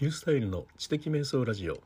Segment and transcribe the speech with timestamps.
[0.00, 1.80] リュースタイルの知的瞑想ラジオ。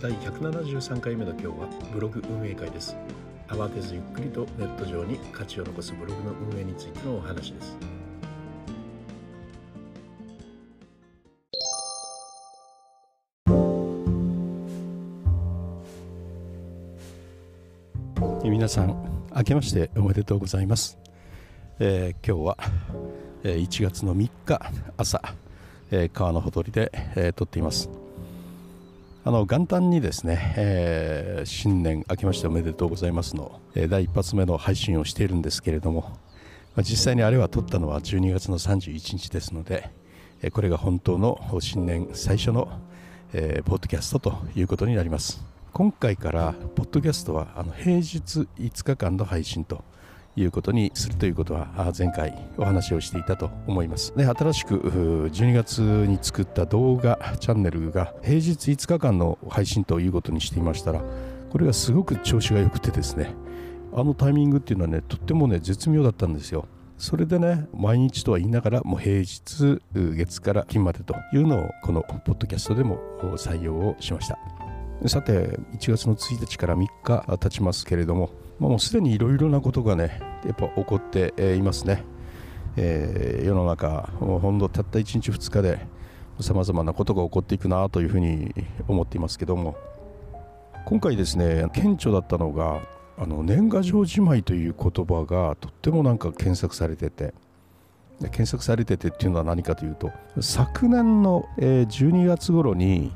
[0.00, 1.54] 第173回目の今日は
[1.94, 2.94] ブログ運営会です。
[3.48, 7.78] 慌てずゆっくりとネット上に価値を残すブログの運営についてのお話です。
[18.44, 20.98] 皆さん明けましておめでとうございます、
[21.78, 22.58] えー、今日は
[23.42, 24.60] 1月の3日
[24.96, 25.20] 朝、
[25.92, 27.88] えー、川のほとりで、えー、撮っています。
[29.24, 36.00] あの元旦にですね、えー、新年明けましておめでとうございますの、え、第一発目の配信をしているんですけれども、
[36.74, 39.90] まあ、実際にあれは撮ったのは12月の31日ですので、
[40.42, 42.68] え、これが本当の新年最初の、
[43.32, 45.44] えー、ポッドキャストということになります。
[45.72, 49.84] 今回からポッドキャストはあの平日5日間の配信と
[50.34, 54.14] いうことにするということは前回お話をしていたと思います。
[54.16, 54.78] で新しく
[55.30, 61.02] 12月に作った動画チャンネルが平日5日間の配信ということにしていましたら
[61.50, 63.34] これがすごく調子が良くてですね
[63.94, 66.66] あのタイミングっていうのはねとってもね絶妙だったんですよ。
[66.96, 73.00] それでね毎日とは言いながらもう平日月から金までというのをこのポッドキャストでも
[73.36, 74.38] 採用をしました。
[75.08, 78.30] さて1月の1日から3日経ちますけれども
[78.62, 82.04] まあ、もうすでにいろいろなことがねやっぱ起こっていますね、
[82.76, 85.84] えー、世の中もうほんとたった1日2日で
[86.40, 88.54] さまざまなことが起こっていくなというふうに
[88.86, 89.76] 思っていますけども。
[90.84, 92.80] 今回ですね顕著だったのが
[93.16, 97.34] あの年賀状じまいという言葉がとってもなんか検索されてて。
[98.20, 103.10] 検索されててっていうのは何かというと昨年の12月頃に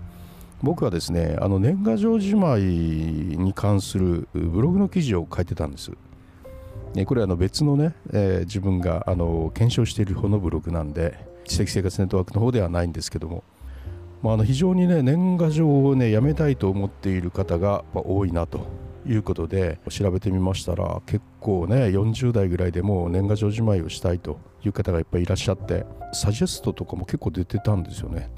[0.63, 5.93] 僕はですねあの年賀状じまいに関するブログの記事を書いてたんです。
[7.05, 13.45] これはの別のね、えー、自分があの検証している方のブログなんで知的生活ネットワークの方ではないんですけども、
[14.23, 18.67] まあ、あの非常にね年賀状をねやめたいと思っている方が多いなと
[19.07, 28.31] いうことで調べてみましたら結構ね40代ぐらいでも年賀状じまいをしたいという方がいっぱいいらっしゃってサジェストとかも結構出てたんですよね。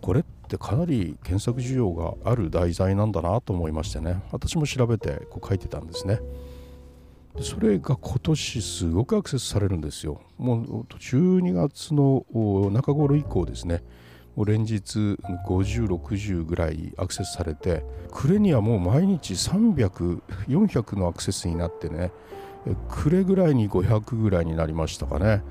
[0.00, 4.22] これってかなり検索需要がある題材なんだなと思いましてね。
[4.32, 6.20] 私も調べてこう書いてたんですね。
[7.40, 10.20] それが今年すごくアクセスされるんですよ。
[10.36, 12.26] もう12月の
[12.70, 13.82] 中頃以降ですね。
[14.36, 15.16] もう連日
[15.48, 22.12] 5060ぐらいアクセスされて暮れにはもう毎日300400のアクセスになってね
[22.90, 25.42] 暮れぐらいに500ぐらいになりましたかね。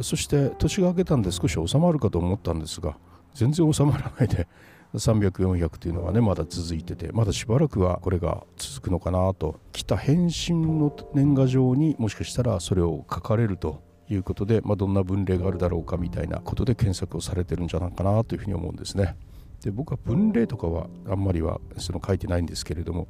[0.00, 2.96] そして年が明けたんで少し収まるかと思ったんですが
[3.34, 4.46] 全然収まらないで
[4.94, 19.16] 300、400というのがねまだ続いててまだしばらくはこれが続くのかなと来た返信の年賀状にもしかしたらそれを書かれるということで、まあ、どんな分類があるだろうかみたいなことで検索をされてるんじゃないかなというふうに思うんですね。
[19.62, 23.08] で僕は分類とかはあんまりはその書いてないんですけれども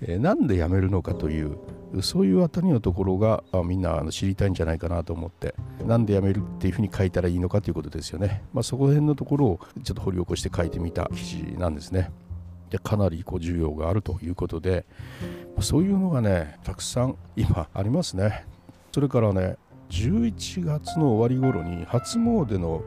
[0.00, 1.56] え、なんで辞めるのかという
[2.02, 5.54] そういうあたりのところがみんな知りたいんじゃないかなと思って
[5.86, 12.10] なんで辞めるっていうふうに書いたらいいのかということですよね、まあ、そこら辺のところをちょっと掘り起こして書いてみた記事なんですね。
[12.70, 14.84] でかなりこう需要があるということで、
[15.54, 18.46] ま、そういうのがねたくさん今ありますね。
[18.92, 19.56] それからね
[19.90, 22.82] 11月の終わり頃に初詣の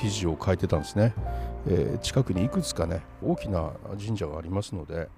[0.00, 1.14] 記事を書いてたんですね、
[1.68, 3.72] えー、近くにいくつかね大きな
[4.04, 5.08] 神社がありますので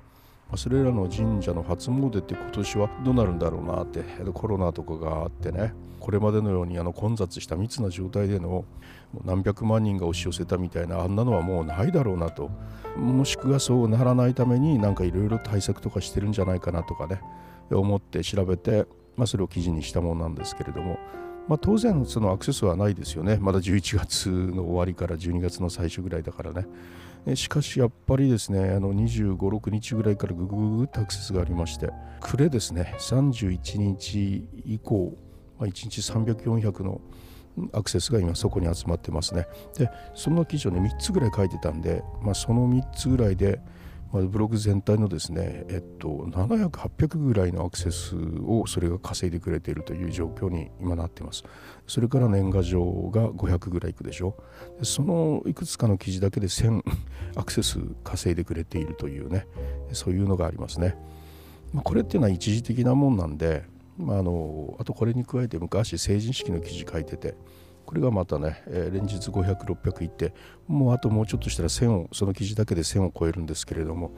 [0.57, 4.03] それらの神社の初詣って今年はどうなるんだろうなって
[4.33, 8.65] コロナとかがあってねこれまでのようにあの混雑した密な状態での
[9.25, 12.51] 何百万人が押し寄せたみたいなあんなのはもうないだろうなと。
[12.97, 17.21] もしくはそうならないためになんかいろいろ対策とかしてるんじゃないかなとかね
[17.71, 18.87] 思って調べて、
[19.17, 20.99] まあ、それを記事にしたものなんですけれども、
[21.49, 23.39] まあ、当然そのアクセスはないですよね。
[23.41, 26.67] まだ11月の終わりから12月の最初ぐらいだからね。
[27.35, 31.91] しかしやっぱりですね、あの25、6日ぐらいからぐぐぐぐっとアクセスがありまして、
[32.21, 35.17] 暮れですね、31日以降、
[35.59, 37.01] まあ、1日300、400の
[37.73, 39.47] アクセスが今そこに集まってますね。
[39.79, 43.61] で、その記事をね、3つぐらい書いてたんで、まあ、その3つぐらいで、
[44.21, 48.15] ブログ全体のですね、えっと、700、800ぐらいのアクセス
[48.45, 51.45] をそれが稼いでくれているという状況に今なっています。
[51.87, 54.37] それから年賀状が500ぐらいいくでしょ。
[54.83, 56.83] そのいくつかの記事だけで1000
[57.37, 59.47] アクセス稼いでくれているというね、
[59.93, 60.97] そういうのがありますね。
[61.73, 63.65] ま、これっていうのは一時的なもんなんで、
[63.97, 67.35] まあ、あのあとこれに加えて昔成人式の記事書いてて
[67.87, 70.35] これがまたね、え、連日500、600いって
[70.69, 74.13] もうあともうちょっとしたら1000をその記事だけで1000を超えるんですけれども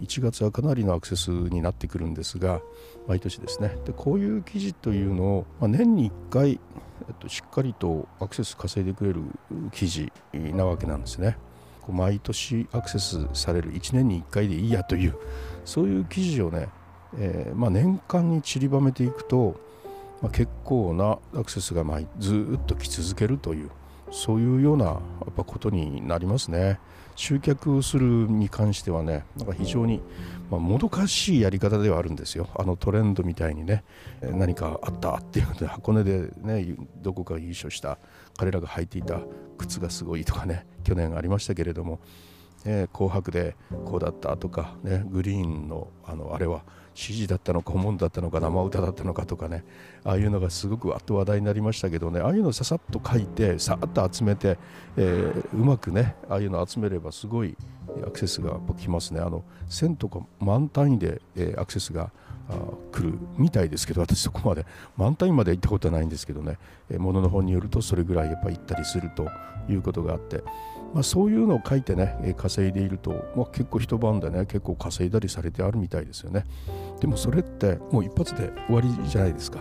[0.00, 2.60] 1月はかなりのアクセスになってくるんですが
[3.06, 6.60] 毎年ですねでこういう記事というのを、まあ、年に1回、
[7.08, 9.22] えっと、しっかりとアクセス稼いでくれる
[9.72, 11.38] 記事なわけなんですね。
[11.88, 15.14] 毎年アクセスされる1年に1回でいいやという
[15.64, 16.68] そういう記事をね、
[17.16, 19.60] えー、まあ、年間に散りばめていくと、
[20.22, 23.70] まあ、結構なアクセスがまずっと来続けるという
[24.10, 24.92] そういうようなや
[25.30, 26.78] っぱことになりますね。
[27.16, 30.02] 集客するに関してはね、なんか非常に、
[30.50, 32.48] まあ、もどかしいやり方ではあるんですよ。
[32.54, 33.84] あのトレンドみたいにね、
[34.20, 37.98] 何かあったっていうことで、箱根でね、どこか優勝した
[38.36, 39.20] 彼らが履いていた
[39.56, 42.00] 靴がすごいとかね、去年ありましたけれども、
[42.66, 46.64] え紅白でこうだったとか、ね、グリーンのあのあれは
[46.96, 49.64] 指示だったのか顧問だったのか生歌だったのかとかね。
[50.02, 52.20] ああいうのがすごくわっと話題になりましたけどね。
[52.20, 54.58] ああいうのをささっと書いてさっと集めて、
[54.96, 57.54] えー、うまくねああいうの集めればすごい
[58.06, 59.20] アクセスが来ますね。
[59.20, 62.10] あの1000とか万単位で、えー、アクセスが
[62.92, 64.64] 来るみたいですけど私そこまで。
[64.96, 66.58] 満単位まで行ったことはないんですけどね。
[66.98, 69.28] ものの本によるとそれぐらいやっぱ行ったりすると
[69.68, 70.42] いうことがあって。
[70.96, 76.46] まあ、そういうのを書いてね稼いでいると、まあ、結構一晩でね結構稼いだりされてあるみたいですよね。
[77.00, 79.58] でもそれってもう一発で終わりじゃないですか。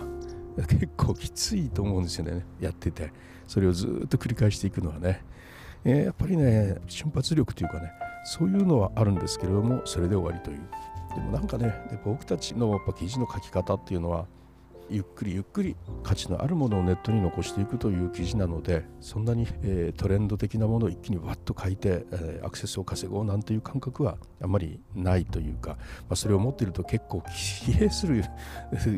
[0.55, 3.11] 結構きついと思うんですよねやってて。
[3.47, 5.25] それをずっと繰り返していくのはね、
[5.83, 7.91] えー、やっぱりね瞬発力というかね
[8.23, 10.61] そういうのはあるんですけれどもそれで終わりという。
[11.13, 14.25] でもなんかね僕たちのやっぱ記事の書き方っていうのは
[14.89, 25.77] ゆっくりゆっくり価値のあるものをネットに残していくという記事なのでそんなに、え、トレンド的なものを一気にわっと書いて、え、アクセスを稼ごうなんていう感覚はあまりないというか、ま
[26.11, 28.23] あ、それを持っていると結構疲弊する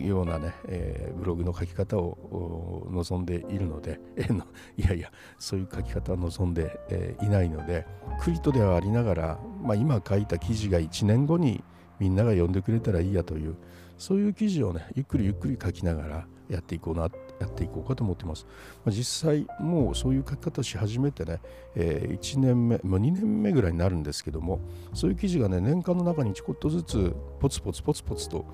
[0.05, 4.43] ようなね、え、ブログの書き方を望んでいるので、えー、
[4.77, 7.85] いやいやそういう書き方は望んで、え、いないので
[8.21, 11.63] クリトではありながら、まあ、今書いた記事が1年後に
[11.99, 13.55] みんなが読んでくれたらいいやという
[13.97, 17.09] そういう記事をねゆっくりゆっくり書きながらやっていこうな
[17.39, 18.45] やっていこうかと思ってます。
[18.85, 21.39] まあ、実際もうそういう書き方し始めてね、
[21.75, 24.59] えー、1年目、まあ、2年目ぐらいになるんですけども
[24.93, 28.45] そういう記事がね年間の中にちょこっとずつポツポツポツポツと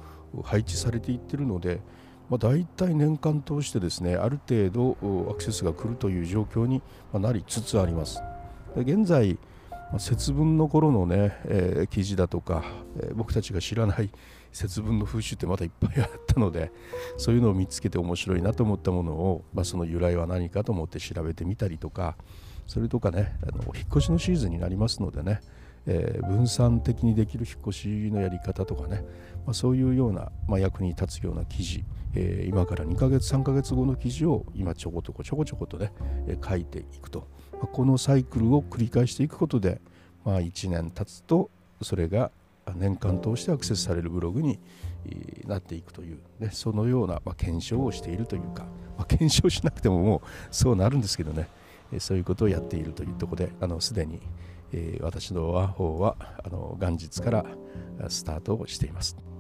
[0.43, 1.81] 配置されていってるので、
[2.29, 6.81] まあ、大体年間通してですねある程度アクセスが来るという状況に
[7.13, 8.21] なりつつあります。
[8.75, 9.37] 現在
[9.99, 12.63] 節分の頃のね、えー、記事だとか、
[12.99, 14.09] えー、僕たちが知らない
[14.51, 16.71] 節分の風習ってまたいっぱいあったので
[17.17, 22.15] そういうのを見つけて面白いなと思ったものを、まあ、その由来は何かと思って調べてみたりとか
[22.67, 25.41] それとかねあの引っ越しのシーズンになりますのでね、
[25.85, 29.03] えー、分散的にできる引っ越しのやり方とかね、
[29.45, 31.83] まあ、そういうような、まあ、役に立つような記事、
[32.15, 35.91] えー、今から2ヶ月3ヶ月後の記事を今ちょこちょこちょこちょことね、
[36.27, 37.27] えー、書いていくと、
[37.67, 39.81] このサイクルを繰り返していくことで、
[40.25, 41.49] まあ、1年経つと
[41.81, 42.31] それが
[42.75, 44.59] 年間通してアクセスされるブログに
[45.45, 48.65] なっていくという、ね、そのような、ま、検証をしているというか、
[48.97, 51.49] ま、検証しなくてももうそうなるんですけどね
[51.99, 54.21] そういうことをやっているというところですでに、
[54.71, 57.45] え、私の方はあの元日から
[58.09, 59.32] スタートをしています。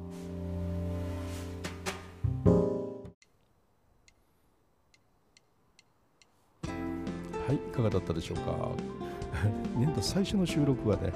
[7.73, 8.69] かがだったでしょうか？
[9.75, 11.11] 年度最初の収録はね、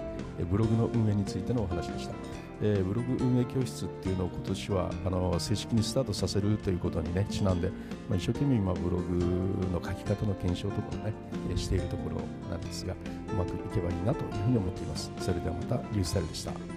[0.49, 2.13] ブログの運営についてのお話でした。
[2.61, 7.69] えー、ブログ運営教室っていうのを今年はあの正式にスタートさせるということにねちなんで、
[8.09, 9.19] まあ、一生懸命今ブログ
[9.71, 11.13] の書き方の検証とかをね、
[11.53, 12.15] え、しているところ
[12.49, 12.95] なんですが
[13.31, 15.11] うまくいけばいいなというふうに思っています。
[15.19, 16.76] それではまたリュースタイルでした。